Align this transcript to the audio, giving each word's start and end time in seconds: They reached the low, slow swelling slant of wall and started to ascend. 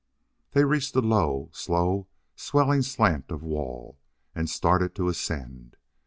They 0.53 0.65
reached 0.65 0.95
the 0.95 1.01
low, 1.03 1.49
slow 1.53 2.07
swelling 2.35 2.81
slant 2.81 3.29
of 3.29 3.43
wall 3.43 3.99
and 4.33 4.49
started 4.49 4.95
to 4.95 5.09
ascend. 5.09 5.75